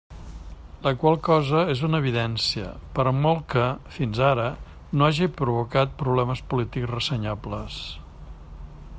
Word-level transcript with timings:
La 0.85 0.91
qual 1.01 1.17
cosa 1.25 1.59
és 1.73 1.83
una 1.87 1.99
evidència, 2.03 2.71
per 2.95 3.05
molt 3.17 3.43
que, 3.53 3.67
fins 3.97 4.21
ara, 4.29 4.47
no 5.01 5.07
haja 5.09 5.27
provocat 5.43 5.93
problemes 6.01 6.41
polítics 6.55 6.91
ressenyables. 6.95 7.77